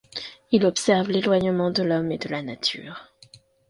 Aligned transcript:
Il 0.51 0.65
observe 0.65 1.11
l'éloignement 1.11 1.69
de 1.69 1.83
l'homme 1.83 2.11
et 2.11 2.17
de 2.17 2.27
la 2.27 2.41
nature. 2.41 3.13